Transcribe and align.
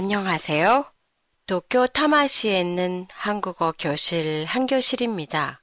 안녕하세요. 0.00 0.84
도쿄 1.46 1.88
타마시에 1.88 2.60
있는 2.60 3.08
한국어 3.10 3.74
교실 3.76 4.44
한교실입니다. 4.44 5.60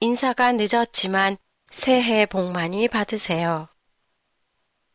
인사가 0.00 0.50
늦었지만 0.50 1.36
새해 1.70 2.26
복 2.26 2.50
많이 2.50 2.88
받으세요. 2.88 3.68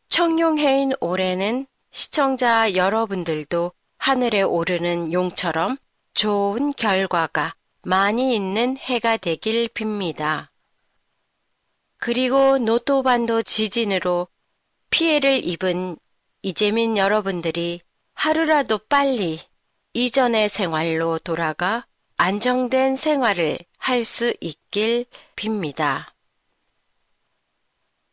청룡해인 0.08 0.92
올해는 1.00 1.66
시청자 1.90 2.74
여러분들도 2.74 3.72
하늘에 3.96 4.42
오르는 4.42 5.14
용처럼 5.14 5.78
좋은 6.12 6.70
결과가 6.74 7.54
많이 7.82 8.36
있는 8.36 8.76
해가 8.76 9.16
되길 9.16 9.68
빕니다. 9.68 10.48
그리고 11.96 12.58
노토반도 12.58 13.40
지진으로 13.42 14.28
피해를 14.90 15.42
입은 15.42 15.96
이재민 16.46 16.98
여러분들이 16.98 17.80
하루라도 18.12 18.76
빨리 18.76 19.40
이전의 19.94 20.50
생활로 20.50 21.18
돌아가 21.18 21.86
안정된 22.18 22.96
생활을 22.96 23.58
할 23.78 24.04
수 24.04 24.34
있길 24.42 25.06
빕니다. 25.36 26.04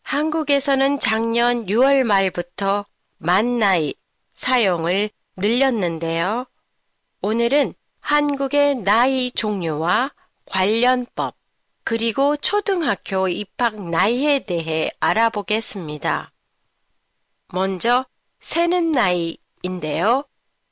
한국에서는 0.04 1.02
작년 1.02 1.66
6월 1.66 2.04
말부터 2.04 2.86
만 3.18 3.60
나이 3.60 3.96
사용을 4.34 5.10
늘렸는데요. 5.36 6.46
오늘은 7.22 7.74
한국의 8.00 8.76
나이 8.76 9.30
종류와 9.32 10.14
관련법, 10.46 11.36
그리고 11.84 12.38
초등학교 12.38 13.28
입학 13.28 13.76
나이에 13.76 14.46
대해 14.46 14.90
알아보겠습니다. 15.02 16.32
먼저 17.50 18.06
세는 18.42 18.92
나이인데요. 18.92 20.26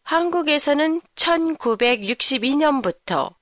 한국에서는 0.03 1.01
1962년부터 1.15 3.33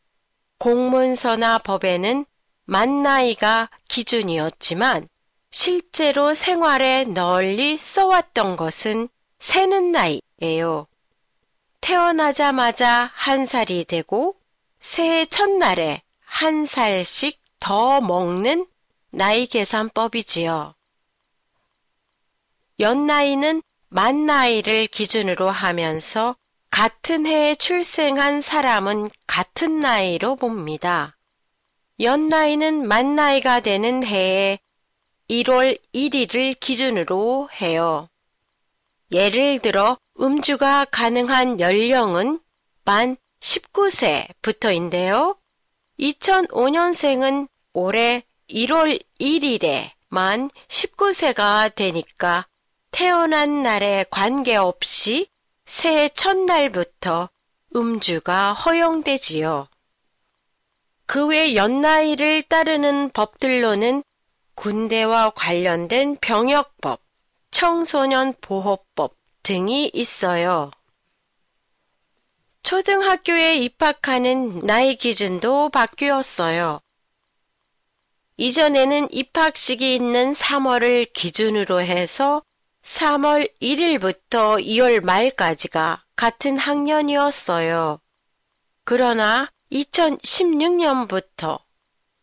공문서나 0.59 1.57
법에는 1.59 2.25
만 2.65 3.03
나이가 3.03 3.69
기준이었지만 3.87 5.07
실제로 5.49 6.33
생활에 6.33 7.05
널리 7.05 7.77
써왔던 7.77 8.57
것은 8.57 9.07
세는 9.39 9.93
나이예요. 9.93 10.87
태어나자마자 11.79 13.11
한 13.13 13.45
살이 13.45 13.85
되고 13.85 14.35
새해 14.81 15.25
첫날에 15.25 16.01
한 16.19 16.65
살씩 16.65 17.39
더 17.59 18.01
먹는 18.01 18.67
나이 19.09 19.47
계산법이지요. 19.47 20.75
연나이는 22.79 23.63
만 23.89 24.25
나이를 24.25 24.87
기준으로 24.87 25.49
하면서 25.49 26.35
같은 26.69 27.25
해에 27.25 27.55
출생한 27.55 28.41
사람은 28.41 29.09
같은 29.25 29.79
나이로 29.79 30.35
봅니다. 30.35 31.17
연나이는 31.99 32.87
만 32.87 33.15
나이가 33.15 33.59
되는 33.61 34.03
해에 34.05 34.59
1월 35.29 35.79
1일을 35.93 36.59
기준으로 36.59 37.49
해요. 37.61 38.07
예를 39.11 39.59
들어 39.59 39.97
음주가 40.19 40.85
가능한 40.85 41.59
연령은 41.59 42.39
만 42.83 43.17
19세부터인데요. 43.39 45.37
2005년생은 45.99 47.47
올해 47.73 48.23
1월 48.49 49.01
1일에 49.19 49.91
만 50.09 50.49
19세가 50.67 51.73
되니까 51.73 52.45
태어난 52.91 53.63
날에 53.63 54.05
관계없이 54.09 55.27
새해 55.65 56.09
첫날부터 56.09 57.29
음주가 57.75 58.53
허용되지요. 58.53 59.67
그 61.05 61.27
외 61.27 61.55
연나이를 61.55 62.41
따르는 62.43 63.11
법들로는 63.11 64.03
군대와 64.55 65.31
관련된 65.31 66.17
병역법, 66.19 67.01
청소년 67.51 68.33
보호법 68.41 69.15
등이 69.43 69.91
있어요. 69.93 70.71
초등학교에 72.63 73.55
입학하는 73.55 74.59
나이 74.59 74.95
기준도 74.95 75.69
바뀌었어요. 75.69 76.81
이전에는 78.35 79.07
입학식이 79.11 79.95
있는 79.95 80.33
3월을 80.33 81.13
기준으로 81.13 81.81
해서 81.81 82.43
3월 82.87 83.51
1일부터 83.61 84.63
2월 84.65 85.03
말까지가 85.03 86.05
같은 86.15 86.57
학년이었어요. 86.57 87.99
그러나 88.85 89.51
2016년부터 89.73 91.59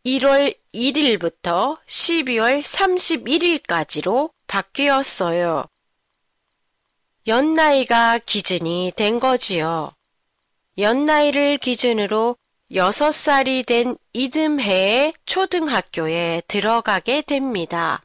1월 0.06 0.56
1일부터 0.72 1.76
12월 1.86 2.62
31일까지로 2.62 4.30
바뀌었어요. 4.46 5.66
연나이가 7.26 8.18
기준이 8.18 8.94
된 8.96 9.20
거지요. 9.20 9.92
연나이를 10.78 11.58
기준으로 11.58 12.38
6살이 12.70 13.66
된 13.66 13.98
이듬해에 14.14 15.12
초등학교에 15.26 16.40
들어가게 16.48 17.20
됩니다. 17.20 18.02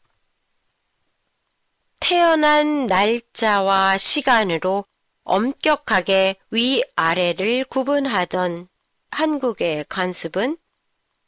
태어난 2.00 2.88
날짜와 2.88 3.98
시간으로 3.98 4.86
엄격하게 5.24 6.36
위아래를 6.52 7.66
구분하던 7.66 8.68
한국의 9.12 9.86
관습은 9.90 10.58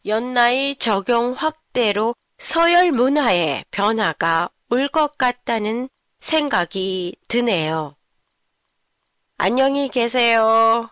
연나이 0.06 0.76
적용 0.76 1.34
확대로 1.34 2.16
서열 2.38 2.92
문화의 2.92 3.66
변화가 3.72 4.50
올 4.70 4.88
것 4.88 5.18
같다는 5.18 5.90
생각이 6.22 7.16
드네요. 7.28 7.96
안녕히 9.38 9.90
계세요. 9.90 10.90